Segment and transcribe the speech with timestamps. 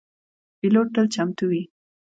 [0.59, 1.63] پیلوټ تل چمتو وي.